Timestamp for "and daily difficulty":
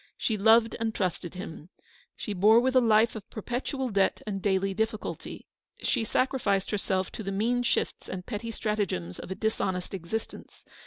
4.25-5.45